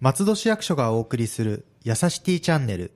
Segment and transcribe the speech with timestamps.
[0.00, 2.92] 松戸市役所がお送りするやさしティチャンネル。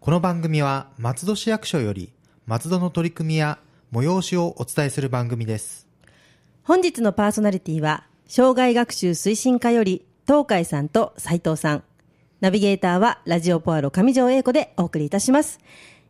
[0.00, 2.12] この番組は松戸市役所より
[2.46, 3.58] 松戸の取り組みや
[3.92, 5.86] 催しをお伝えする番組です。
[6.62, 11.84] 本日のパーソナリティは、障害学習推進課より、東海さんと斉藤さん。
[12.40, 15.60] ナビゲーターは、ラジオポアロ上条英子でお送りいたします。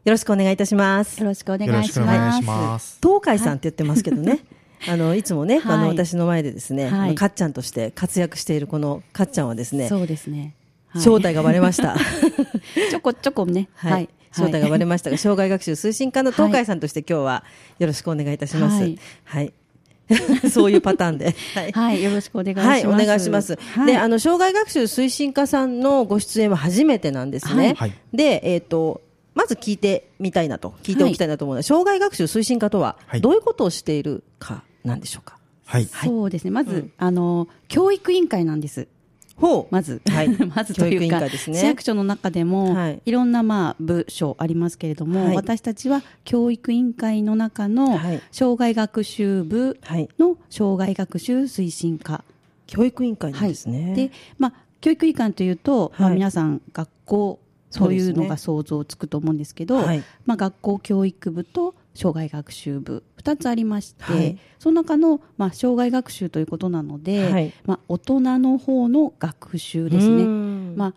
[0.05, 1.21] よろしくお願いいたします。
[1.21, 2.01] よろしくお願いします。
[2.01, 2.99] くお願いします。
[3.03, 4.41] 東海さんって言ってますけどね。
[4.89, 10.41] あの、いつもね、あの、はい私の前でですね、はいあのかっちゃんとして活躍しているこのかっちゃんはですね、そうですね。
[10.41, 10.53] はい
[10.99, 11.95] 正体がバレました。
[12.91, 13.69] ちょこちょこね。
[13.77, 14.09] はい。
[14.33, 17.45] 正体がバレましたが、障害学習推進課の東海さんとして今日は
[17.79, 18.77] よろしくお願いいたします。
[18.77, 20.51] ははいい。
[20.51, 21.35] そういうパターンで。
[21.55, 21.73] はい。
[21.73, 22.69] はい、よろしくお願いします。
[22.69, 23.59] はい、お願いします。
[23.75, 27.75] はいで、あの、障害学習推進課さんのご出演は初めてなんですね。
[27.77, 29.03] はいで、えっ、と、
[29.37, 35.39] まず聞いてみたいなと、聞いておきたいなと思うのは、障害学習推進課とははい、どういうことをしているかなんでしょうか？
[35.67, 35.85] はい。
[35.85, 36.51] そうですね。
[36.51, 38.89] まず、あの、教育委員会なんです。
[39.37, 39.75] ほう。
[39.75, 50.09] まず、はい まずと教育委いうか、員会ですね市役所の中でも、はいい、ろんなまあ部署ありますけれども、はい私たちは教育委員会の中のはい障害学習部はい。
[50.19, 52.25] の障害学習推進課
[52.67, 53.95] 教育委員会なんですね。
[53.95, 57.39] で、まあ、教育委員会というと、まあ、はい皆さん学校
[57.71, 60.03] そういうのが想像つくと思うんですけど、はい。
[60.25, 64.39] まあ、学校教育部と障害学習部2つありまして、はい。
[64.59, 67.53] その中の、まあ、障害学習ということなので、はい。
[67.65, 70.25] まあ、大人の方の学習ですうね。
[70.27, 70.77] ん。
[70.77, 70.95] まあ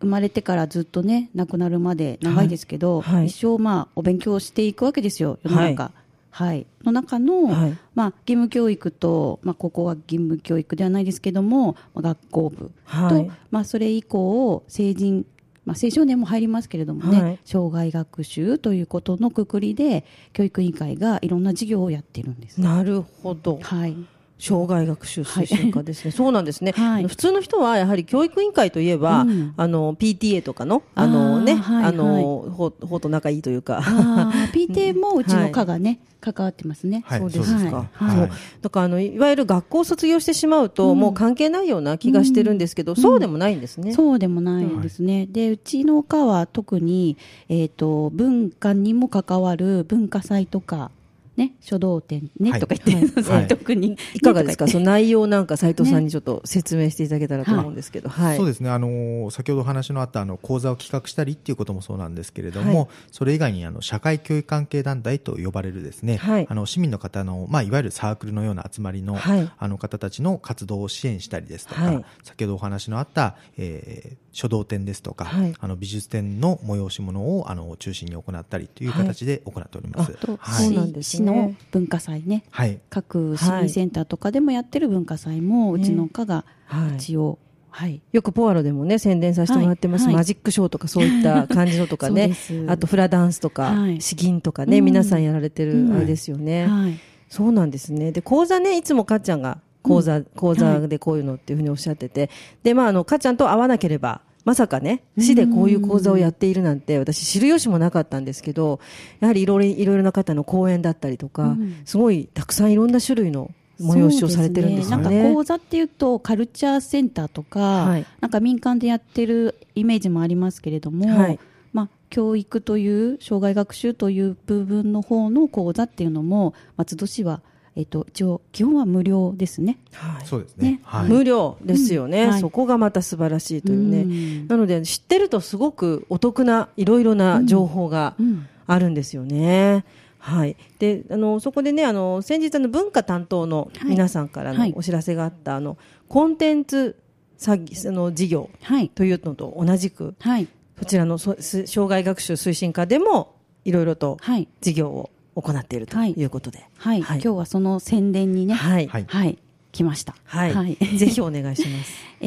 [0.00, 5.92] 生まれてからずっとね亡くなるまで長いですけど、一生まあお勉強していくわけですよ世の中、
[6.32, 6.66] はい。
[6.82, 7.78] の中の、はい。
[7.94, 13.30] まあ、義務教育と、まあ、ここは義務教育ではないですけども、まあ、学校部と、はい。
[13.50, 15.26] まあ、それ以降成人、
[15.64, 22.60] まあ、青少年も入りますけれどもね、はい障害学習ということのくくりで教育委員会がいろんな授業をやってるんです。
[22.60, 23.58] なるほど。
[23.62, 23.96] はい
[24.38, 26.10] 障害学習推進課ですね。
[26.12, 27.06] そうなんですね、はい。
[27.06, 29.54] 普通の人はやはり教育委員会といえば、うん。
[29.56, 33.80] あの PTA とかのあのね、あーはいあのほほと仲いいというか。
[34.52, 37.04] PTA もうちの課がね、関わってますね。
[37.06, 37.20] はい。
[37.20, 37.70] そうです。
[37.70, 37.88] か。
[37.92, 38.16] はい。
[38.16, 38.30] そう
[38.62, 40.98] だからあのいわゆる学校を卒業してしまうと、うん。
[40.98, 43.92] もう関係ないような気がしてるんですけど、そうでもないんですね。
[43.92, 45.26] そうでもないんですね。
[45.26, 47.16] で、うちの課は特に、
[47.48, 50.90] えっ、と、文化にも関わる文化祭とか、
[51.36, 52.60] ね、書道展ね、はい。
[52.60, 53.46] とか言って、はい。
[53.48, 53.96] 特に。
[54.14, 58.36] いかがですか、ねその内容なんか斉藤さんにちょっと説明していただけたらと思うんですけど、はい。
[58.36, 62.88] そうですね、あの先ほどお話のあったあの講座を企画したりっていうこともそうなんですけれども、はい。
[63.10, 66.46] それ以外にあの社会教育関係団体と呼ばれるですね、はい。
[66.48, 69.50] あの市民の方の、まあ、いわゆるサークルのような集まりの,、はい。
[69.56, 72.04] あの方たちの活動を支援したりですとか、はい。
[72.22, 75.54] 先ほどお話のあった、えー書道展ですとか、はい。
[75.60, 80.12] あの美術展の催し物をあの中心に行ったりという形で行っております。
[80.14, 80.66] と、はい。
[80.66, 82.44] そうなんですの文化祭ね。
[82.50, 82.80] はい。
[82.90, 86.96] 各市民センターとかでもやってる文化祭も、うちの課がはい。
[86.96, 87.38] 一応、
[87.70, 88.02] はい。
[88.12, 90.14] よくポアロでもね、宣伝させてもらってます、はい。
[90.14, 92.32] はいマジックショーとかそういった感じのとかね。
[92.68, 94.00] あとフラダンスとか、はい。
[94.00, 94.84] 詩吟とかね、うん。
[94.84, 95.96] 皆さんやられてるうん。
[95.96, 96.66] あれですよね。
[96.66, 96.98] はい。
[97.28, 98.12] そうなんですね。
[98.12, 102.30] で、講座ね、いつもかっちゃんが講座、講座でこういうのっていうふうにおっしゃってて、
[102.62, 108.80] で、まあ、あの、かっちゃんと会わなければ、まさかね、市でこういう講座をやっているなんて、私知る由もなかったんですけど、
[109.20, 111.76] やはりいろいろ、いろいろな方の講演だったりとか、うん。
[111.84, 115.04] すごいたくさんいろんな種類の催しをされてるんですよね。
[115.04, 118.06] そうなんか講座っていうとカルチャーセンターとか、はい。
[118.20, 121.38] なんか民間でやってるイメージもありますけれども、はい。
[121.72, 127.40] まあ、教育という障害学習という部分の方の講座っていうのも松戸市は、
[127.74, 129.78] えっと、一応基本は無料ですね。
[129.92, 130.26] はい。
[130.26, 130.72] そうですね。
[130.72, 130.80] ね。
[130.84, 132.30] はい、無料ですよね、うん。
[132.30, 132.40] はい。
[132.40, 134.04] そこがまた素晴らしいというね、う
[134.44, 134.48] ん。
[134.48, 138.46] なので知ってるとすごくお得ないろいろな情報がうん。
[138.66, 139.84] あるんですよね。
[140.18, 144.72] はい、であのそこでねあの先日あの文化担当の皆さんからのはい。
[144.76, 145.76] お知らせがあった、あの
[146.08, 146.96] コンテンツ
[147.38, 150.46] 詐欺その事業はい、というのと同じくはい、
[150.78, 153.34] そちらのそす障害学習推進課でも
[153.64, 156.12] いろいろとはい、事業を行っているとはい。
[156.12, 157.20] いうことで、はい、はい。
[157.22, 159.04] 今日はその宣伝にね、はい、はい。
[159.08, 159.38] はい、
[159.72, 160.14] 来ました。
[160.24, 160.54] はい。
[160.54, 160.76] はい。
[160.96, 161.92] ぜひお願いします。
[162.20, 162.26] え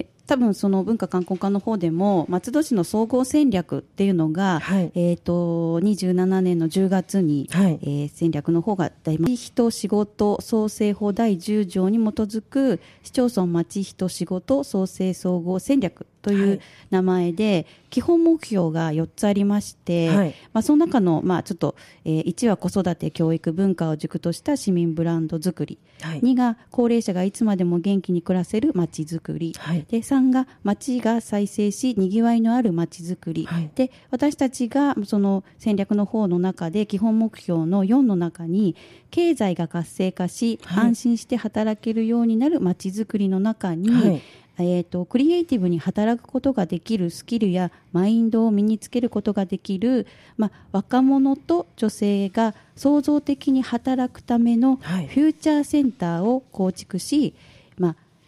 [0.00, 4.92] ー多分その文化観光課の方でも松戸市の総合戦略っていうのが、はい。
[4.94, 7.78] えー、と27年の10月に、はい。
[7.82, 16.60] えー戦略の方が人仕事創生法第10条に基づく市町村町人仕事創生総合戦略という
[16.90, 20.34] 名前で、基本目標が4つありまして、はい。
[20.54, 21.76] まあ、その中の、まあ、ちょっと、
[22.06, 26.20] えー1は子育て、教育、文化を軸とした市民ブランド作り、はい。
[26.22, 29.74] 2が高齢者がいつまでも元気に暮らせるまちづくり、は
[30.20, 33.70] いで3が町が再生しにぎわいのあるまちづくり、はい。
[33.74, 38.76] で私たちがその戦略の方の中で基本目標の4の中に
[39.10, 40.86] 経済が活性化し、はい。
[40.86, 44.22] 安心して働けるようになるまちづくりの中に、はい。
[44.58, 50.06] えー、とクリエイティブに働くことができるスキルやマインドを身につけることができる、
[50.36, 55.08] まあ、若者と女性が創造的に働くためのフはい。
[55.08, 57.53] ューチャーセンターを構築し、まあ、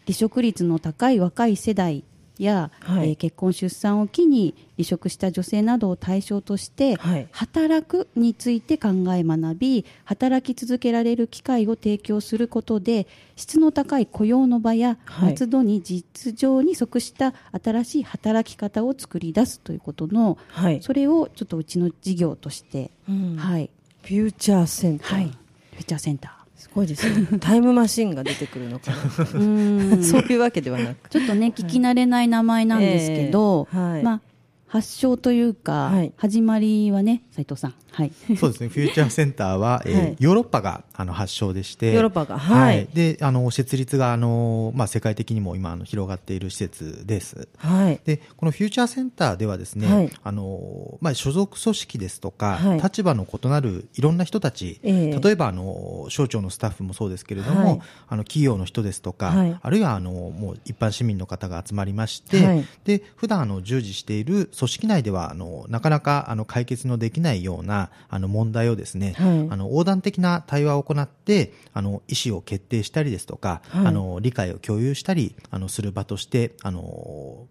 [0.07, 2.03] 離職率の高い若い世代
[2.39, 3.09] や、はい。
[3.09, 7.27] えー結婚出産を機に離職した女性などを対象として、はい。
[7.31, 15.31] 働くについて考え学び働き続けられる機会を提供することで質の高い雇用の場やはい。
[15.31, 17.33] 活動に実情に即した
[17.63, 20.81] 新しい働き方を作り出すということのはい。
[20.81, 23.35] それをちょっとうちの事業として、うん。
[23.35, 23.69] はい、
[24.03, 28.97] フューチャーセンター、はい、フューチャーセンタすごいですね タイムマシンが出てくるのかな。
[28.97, 29.37] ー。
[29.37, 30.03] うーん。
[30.03, 31.09] そういうわけではなく。
[31.09, 34.03] ちょっとね、聞き慣れない名前なんですけど、ええはい。
[34.03, 34.21] まあ、
[34.67, 36.13] 発祥というか、はい。
[36.17, 37.73] 始まりはね、斉藤さん。
[37.89, 38.11] はい。
[38.37, 38.67] そうですね。
[38.69, 40.15] フューチャーセンターは、 えーはい。
[40.19, 42.37] ヨーロッパがあの発祥でして、ヨーロッパが。
[42.37, 42.87] はい。
[42.93, 47.47] で、あの設立があのまあ世界的にも今あの広がっている施設です。
[47.57, 48.01] はい。
[48.03, 50.11] で、このフューチャーセンターではですね、はい。
[50.21, 52.81] あのまあ所属組織ですとか、はい。
[52.81, 55.19] 立場の異なるいろんな人たち、ええ。
[55.19, 57.79] 例えばあの省庁のスタッフもそうですけれども、はい。
[58.09, 59.57] あの企業の人ですとか、はい。
[59.59, 62.65] あるいはあのもう一般市民の方が集まりまして、はい。
[62.83, 69.47] で普段あの従事している組織内ではあのなかなかあの解決のできないようなあの問題をですね、はい。
[69.51, 73.85] あの横断的な対話を行ってあの意思を決定したりですとか、はい。
[73.87, 77.45] あの理解を共有したりあのする場としてあの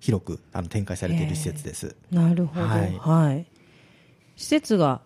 [0.00, 1.94] 広くあの展開されている施設です。
[2.10, 3.46] なるほど、ははいい。
[4.36, 5.00] 施設が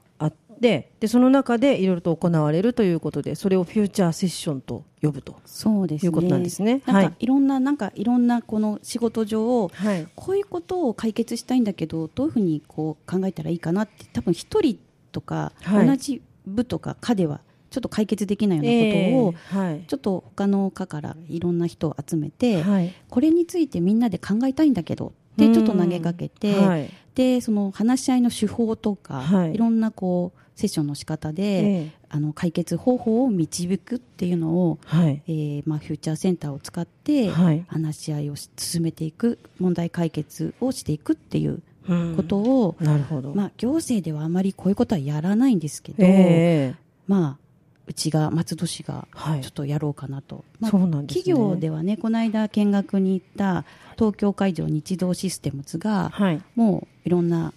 [0.57, 6.07] あってでその中でいろいろと行われるということでそれをフューチャーセッションと呼ぶとそうですね。
[6.07, 6.83] いうことなんですね。
[6.87, 7.07] なんはい。
[7.09, 10.07] かいろんな、なんかいろんなこの仕事上、はい。
[10.15, 14.79] こういうことを解決したいんだけど、どういうふうにこう考えたらいいかなって、多分一人
[15.13, 15.87] とか、はい。
[15.87, 19.85] 同じ部とか課では、ちょっと解決できないようなことを、えーはい。
[19.87, 22.93] ちょっと他の課からいろんな人を集めて、はい。
[23.09, 26.91] これについてみんなで考えたいんだけどってちょっと投げかけて、はい。
[27.15, 29.55] でその話し合いの手法とか、はい。
[29.55, 31.93] い、ろんなこうセッションの仕方で、ええ。
[32.09, 35.23] あの解決方法を導くっていうのを、はい。
[35.27, 37.65] えーまあ、フューチャーセンターを使ってはい。
[37.69, 42.17] 話し合いをし進めていく問題解決をしていくっていううん。
[42.17, 46.75] ことを、なるほど、まあ、行政ではあまりこういうことはやらないんですけど、ええ。
[47.07, 47.46] まあ、
[47.87, 49.41] うちが松戸市がはい。
[49.43, 51.07] ちょっとやろうかなと、まあそうなね。
[51.07, 53.65] 企業ではねこの間見学に行った
[53.97, 56.43] 東京会場日動システムズが、はい。
[56.55, 57.53] もういろんな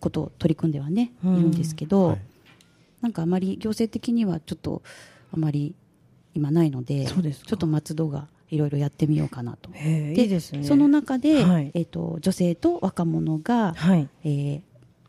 [0.00, 1.38] ことを取り組んではね、うん。
[1.38, 2.20] いるんですけど、はい。
[3.02, 4.82] なんかあまり行政的にはちょっと
[5.32, 5.74] あまり
[6.34, 9.70] 今ないのでちょっと松戸がいろいろやってみようかなと。
[9.74, 10.40] ええでね。
[10.64, 11.70] その中で、はい。
[11.74, 14.08] えっと女性と若者が、はい。
[14.24, 14.60] えー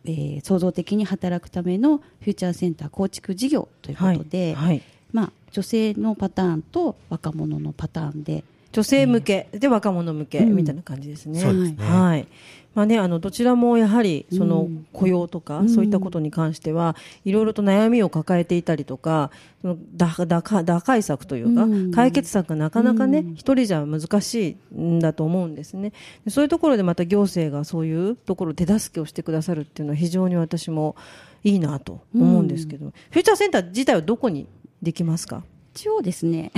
[0.06, 4.82] えー創造的に働くためのフューチャーセンター構築事業ということで、はい。
[5.12, 8.44] まあ、女性のパターンと若者のパターンで
[8.76, 10.56] 女性向けで若者向けうん。
[10.56, 11.40] みたいな感じですね。
[11.40, 11.78] そうですね。
[11.80, 12.28] はい。
[12.74, 15.70] まあね、あのどちらもやはりそのうん雇用とか、うん。
[15.70, 19.32] そういったことに関してはいろいろと悩みを抱えていたりとか、
[19.62, 21.92] その打打開打開策というか、うん。
[21.92, 23.34] 解決策がなかなかねうん。
[23.36, 25.94] 一人じゃ難しいんだと思うんですね。
[26.26, 30.98] でそういうところでまた行政がそういうところ手助けをしてくださるっていうのは非常に私も
[31.46, 34.48] いいなと思うんですけど、フューチャーセンター自体はどこに
[34.82, 35.44] できますか？
[35.76, 36.52] 一応ですね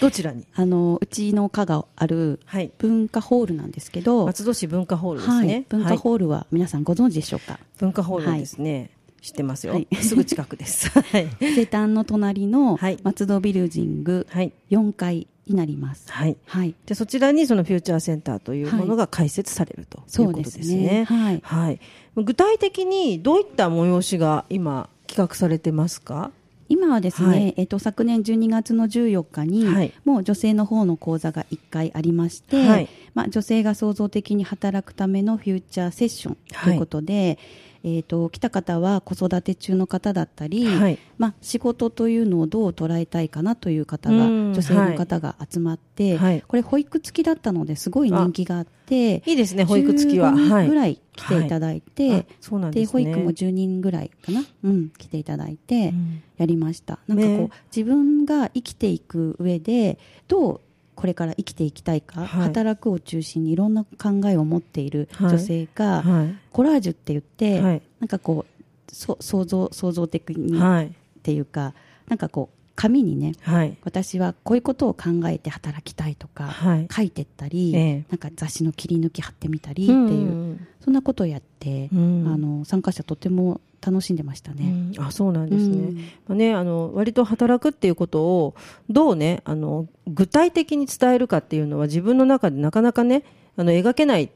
[0.00, 0.46] どちらに？
[0.54, 2.70] あのうちの課があるはい。
[2.78, 5.46] 文化ホールなんですけど、松戸市文化ホールですはい。
[5.46, 8.90] ね。、文化ホールは皆さんご存知でしょうか、文化ホールですね、
[9.22, 9.88] 知ってますよ、はい。
[10.02, 10.90] すぐ近くです。
[10.92, 12.98] はい、伊勢丹の隣のはい。
[13.02, 14.52] 松戸ビルジングはい。
[14.70, 16.12] 4階になります。
[16.12, 21.04] はい、はい、でそちらにそのフューチャーセンターというものが開設されるということですすね。
[21.04, 21.40] はい。
[21.42, 21.80] はい、
[22.16, 26.30] 具体的にどういった催しが今企画されてますか？
[26.72, 27.54] 今はですね、はい。
[27.58, 29.92] えっと昨年12月の14日に、はい。
[30.06, 32.88] もう女性の方の講座が1回ありまして、はい。
[33.14, 37.38] まあ女性が創造的に働くためのフューチャーセッションということで、
[37.84, 40.98] えっと来た方は子育て中の方だったり、はい。
[41.18, 46.42] まあ仕事というのをどう捉えたいかなという方がうん女性の方が集まって、はい。
[46.46, 50.30] これ保育付きだったのですごい人気があって、いいですね保育付きは。
[50.30, 50.64] 15はい。
[50.64, 52.20] 人ぐらい来ていただいて、はい。
[52.20, 53.04] あそうなんですね。
[53.04, 56.22] 保育も10人ぐらいかな、うん、来ていただいてうん。
[56.38, 56.98] やりました。
[57.06, 57.50] なんかこう、ね。
[57.74, 59.98] 自分が生きていく上で
[60.28, 60.60] どう
[60.94, 62.26] これから生きていきたいか、はい。
[62.48, 66.34] 働くを中心にいろんな考えを持っている女性が、はい。
[66.52, 67.82] コラージュって言って、はい。
[68.00, 70.92] なんかこうそ想像創造的にっはい。
[71.22, 71.74] ていうか、
[72.08, 73.76] なんかこう紙にねはい。
[73.84, 76.88] 私はこういうことを考えて働きたいとか、はい。
[76.90, 78.04] 書いてったり、ええ。
[78.10, 82.28] なんか雑誌の切り抜き貼ってみたりっていう、そんなことをやって、うん。
[82.28, 84.92] あの参加者とても楽しんでましたね。
[84.96, 85.04] うん。
[85.04, 85.96] あそうなんですね,、うん。
[85.96, 88.54] まあ、ねあの割と働くっていうことを
[88.88, 93.24] どうねあの具体的に伝えるかっていうのは自分の中でなかなかね
[93.54, 94.30] あの描けない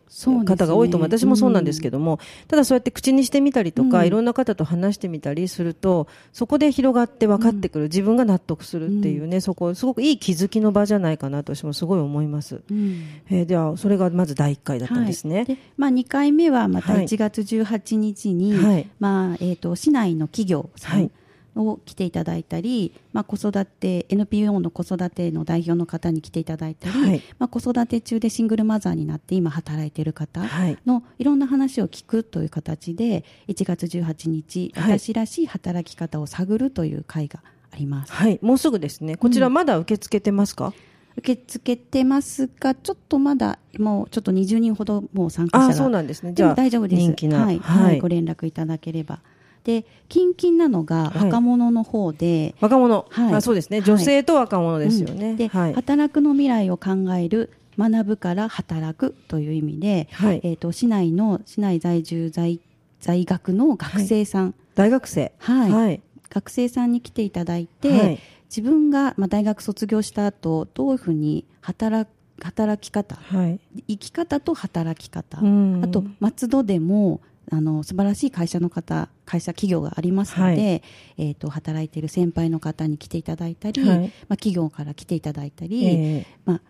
[0.44, 2.18] 方が多いと思う、私もそうなんですけども、
[2.48, 4.06] ただそうやって口にしてみたりとか、うん。
[4.06, 13.04] いろんな方と話してみたりするとそこで広がって分かってくる、自分が納得するっていうね、そこすごくいい気づきの場じゃないかなと私もすごい思います、うん。
[13.30, 17.06] えーではそれがまず第1回だったんですね、でまあ、2回目はまたはい。
[17.06, 18.88] 1月18日に、はい。
[19.00, 21.10] まあえー、と市内の企業さんはい
[21.56, 27.22] を来ていただいたり、まあ、子育て NPO の子育ての代表の方に来ていただいたり、はい。
[27.38, 30.78] まあ、子育て中でシングルマザーになって今働いている方はい。
[30.86, 34.98] のいろんな話を聞くという形で1月18日、はい。
[34.98, 38.12] 私らしい働き方を探るという会があります。
[38.12, 39.16] はい、もうすぐですね。
[39.16, 40.72] こちらまだ受け付けてますか、
[41.16, 46.30] 受け付けてますがちょっとまだもうちょっと20人ほどもう参加者があそうなんですね。
[46.32, 47.00] じでゃあも大丈夫です。
[47.00, 47.58] 人気なはい。
[47.58, 47.84] はい。
[47.84, 48.00] はい。
[48.00, 49.20] ご連絡いただければ
[49.66, 51.24] で近々なのがはい。
[51.24, 53.34] 若者の方で、若者、はい。
[53.34, 53.80] あそうですね。
[53.80, 53.86] はい。
[53.86, 55.36] 女性と若者ですよね、うん。
[55.36, 60.40] で、はい、働くの未来を考える学ぶから働くという意味で、はい。
[60.44, 62.60] えー、と市内の市内在住在
[63.00, 65.32] 在学の学生さん、大学生。
[65.38, 65.72] はい。
[65.72, 66.02] はい。
[66.30, 68.18] 学生さんに来ていただいて、はい。
[68.44, 72.08] 自分が、まあ、大学卒業した後どういうふうに働
[72.40, 73.60] 働き方はい。
[73.88, 75.80] 生き方と働き方、うん。
[75.82, 80.82] あと松戸でもあの素晴らしい会社の方会社企業がありますので、はい。
[81.18, 83.98] えー、と働いている先輩の方に来ていただいたり、はい。
[83.98, 86.60] まあ、企業から来ていただいたり、えまあ、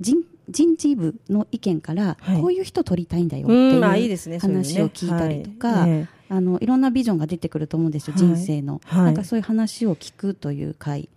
[0.00, 2.40] 人人事部の意見から、はい。
[2.40, 5.86] こういう人取りたいんだよーっていう話を聞いたりとか、
[6.28, 8.26] あのいろんなビジョンが出てくると思うんですよ、はい。
[8.26, 9.04] 人生の、はい。
[9.04, 11.08] なんかそういう話を聞くという会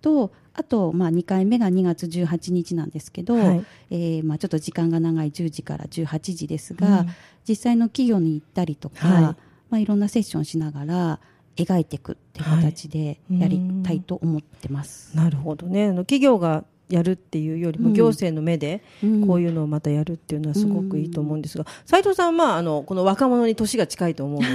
[0.00, 3.64] とあと、まあ、2回目が2月18日なんですけど、はい。
[3.90, 7.08] えーまあ、ちょっと時間が長い10時から18時ですが、うん。
[7.48, 9.22] 実際の企業に行ったりとか、はい。
[9.22, 9.36] いま
[9.72, 11.20] あ、いろんなセッションしながら
[11.56, 12.42] 描いていくってい。
[12.42, 15.16] う形でやりたいと思ってます。
[15.16, 15.86] なるほどね。
[15.86, 17.94] あの企業がやるっていうよりもうん。
[17.94, 19.26] 行政の目でうん。
[19.26, 24.48] こういうのをまたやるっていうのはすごくいいと思うんですが斉藤さんはまああのこの若者に年が近いと思うの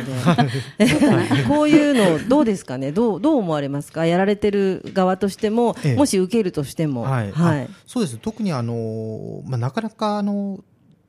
[0.77, 2.91] で こういうのどうですかね？
[2.91, 4.05] どうどう思われますか？
[4.05, 5.95] やられてる側としてもええ。
[5.95, 7.03] もし受けるとしても。
[7.03, 7.63] はい、はい。
[7.63, 8.17] あそうです。
[8.17, 10.63] 特にあの、まあ、なかなかあの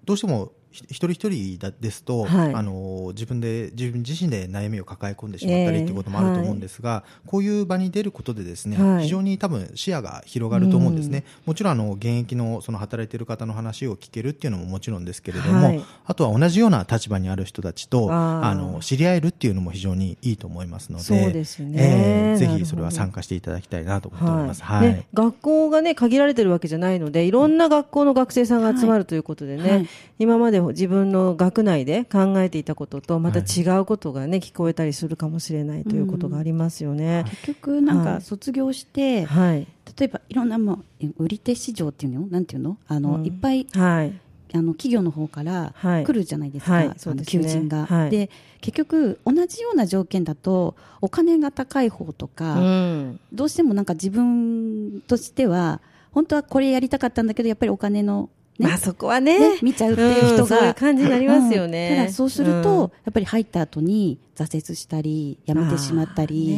[0.05, 2.55] どうしてもひ一人一人だですと、はい。
[2.55, 9.05] あの自分で自分自身で悩みを抱え込んでしまったりええということもあると思うんですが、こういう場に出ることでですね、はい。
[9.05, 15.85] 非常に多分視野が広がると思うんですね、もちろんあの現役のその働いている方の話を聞けるっていうのももちろんですけれども、はい。
[16.05, 21.73] あとは同じような立場にある人たちとあの知り合えるっていうのも非常にいいと思いますのでそうですね。
[21.77, 22.65] ええぜなるほど。
[22.65, 24.63] ひそれは参加していただきたいなと思っております。
[24.63, 24.89] はい。
[24.89, 29.89] ね、学校がね限られてるわけじゃないのでいろんな学校の学生さんが集まるということでね、はい。
[30.19, 37.25] 今まで自分の学内で考えていたこととまた違うことがね、聞こえたりするかもしれないということがありますよね。
[37.31, 38.07] 結局なんはい。
[38.17, 39.67] か卒業して、はい、
[39.99, 42.27] 例えばいろんなもう売り手市場っていうの？
[42.29, 42.79] なんていうの？
[42.89, 43.27] あの、うん。
[43.27, 44.13] いっぱいはい、
[44.55, 46.05] あの企業の方からはい。
[46.05, 46.85] 来るじゃないですか、はい。
[46.87, 47.43] あのそうですね。
[47.43, 48.11] 求人が、はい。
[48.11, 48.31] で
[48.61, 55.81] 結局同じような条件だとお金が高い方とか、うん、どうしてもなんか自分としては
[56.13, 58.69] 本当はこれやりたかったんだけどやっぱりお金の、ね。
[58.69, 59.39] まあそこはね。
[59.55, 61.91] ね見ちゃうっていう人うんそういうが、感じになりますよね。
[61.91, 66.53] うんただそうすると、うんやっぱり入った後に挫折したり辞めてしまったり、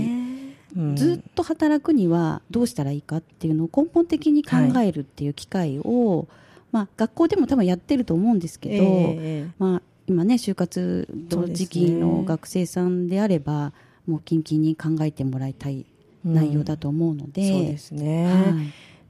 [0.76, 0.96] うん。
[0.96, 6.28] ずっと働くにはどうしたらいいかっていうのを根本的に考えるっていう機会を、
[6.70, 13.72] まあ、学校でも多分やってると思うんですけど、ええまあ、今ね就活の時期の学生さんであれば、
[14.06, 15.86] もう近々に考えてもらいたい
[16.24, 18.26] 内容だと思うので、そうですね。
[18.26, 18.62] は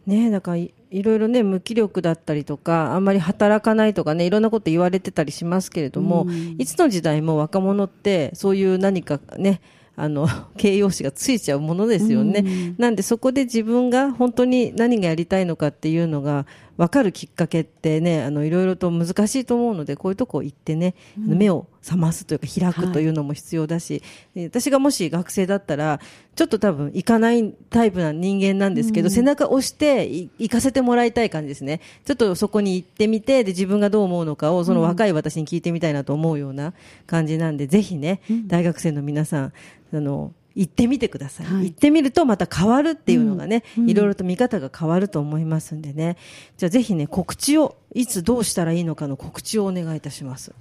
[0.07, 0.11] い。
[0.11, 0.59] ねだから
[0.91, 6.57] いいろいろね無気力だったりとかあんまり働かないとかねいろんなこと言われてたりしますけれども、うん。
[6.59, 9.61] いつの時代も若者ってそういう何かね
[9.97, 12.75] あの 形容詞がついちゃうものですよね、うん。
[12.79, 24.03] なんでそこで自分が本当に何がやりたいのかっていうのが分かるきっかけってねあのいろいろと難しいと思うのでこういうとこ行ってね、あの目を覚ますというか開くというのも必要だし、
[24.35, 26.01] で私がもし学生だったら
[26.35, 31.81] ちょっと多分行かないタイプな人間なんですけど、背中押してい行かせてもらいたい感じですね。
[32.05, 36.75] ちょっとそこに行ってみてで自分がどう思うのかをその若い私に聞いてみたいなと思うような
[37.07, 39.53] 感じなんで、ぜひね、大学生の皆さん
[39.93, 41.47] あの行ってみてください。
[41.47, 46.17] はい行ってみるとまた変わるっていうのがね、うんうんいろいろと見方が変わると思いますんでね。
[46.57, 50.53] じゃあぜひね、告知を、いつどうしたらいいのかの告知をお願いいたします。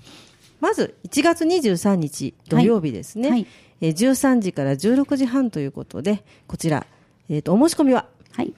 [0.60, 3.30] まず、1月23日土曜日ですね。
[3.30, 3.48] はいはい
[3.82, 6.86] えー13時から16時半ということで、こちら、
[7.30, 8.06] えっ、と、お申し込みは？
[8.32, 8.54] はい。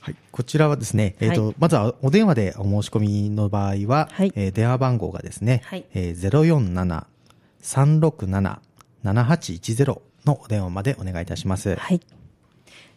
[0.00, 0.16] はい。
[0.32, 7.06] こちらはですね、えっ、と、はいまずはお電話でお申し込みの場合は、はいえー電話番号がですね、はいえー、
[7.62, 11.76] 047-367-7810のお電話までお願いいたします。
[11.76, 12.00] はい。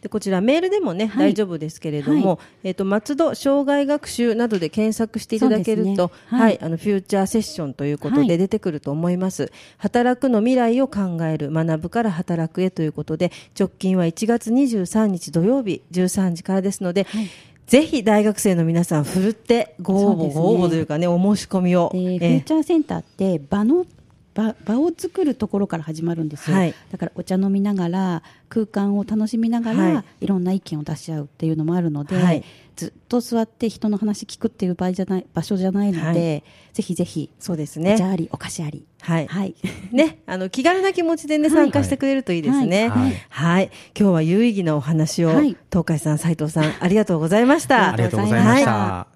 [0.04, 9.50] でこちらメールでもね、はい大丈夫ですけれども、はえっ、と松戸障害学習などで検索していただけると、ねは、はいいあのフューチャーセッションということはいで出てくると思います。
[9.78, 17.04] 働くの未来を考える学ぶから働くへということで、直近は1月23日土曜日13時からですので。
[17.04, 17.30] はい
[17.66, 21.90] ぜひ大学生の皆さん、ふるってご応募、ねご応募というかね、お申し込みを。
[21.94, 23.86] で、えフューチャーセンターって場の
[24.34, 32.44] 場場を作るところから始まるんですよ、はいだからお茶飲みながら空間を楽しみながら、、はいろんな意見を出し合うっていうのもあるので、はい
[32.76, 38.08] ずっと座って人の話聞くっていう場合じゃない場所じゃないので、ぜひぜひそうですねお茶。
[38.08, 39.26] ありお菓子ありはい。
[39.28, 39.54] はい
[39.92, 42.88] ね、あの、気軽な気持ちでね、はい参加してくれるといいですね。
[42.88, 43.70] はいはい。
[43.98, 47.92] 今日は有意義なお話を、はい東海さん、斉藤さん、ありがとうございました。
[47.92, 48.70] ありがとうございました。
[48.72, 49.06] は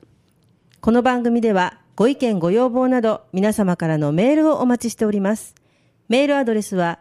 [0.80, 5.56] この番組では、ご意見、ご要望など、皆様からのメールをお待ちしております。
[6.08, 7.00] メールアドレスは、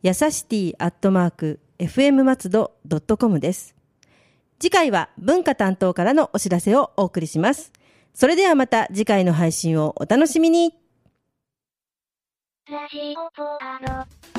[0.00, 3.76] やさしティアットマーク、fm 松戸ドットコムです。
[4.58, 7.74] 次回は文化担当からのお知らせをお送りします。
[8.14, 10.72] それではまた次回の配信をお楽しみに。
[12.70, 14.37] ラジオポアロ。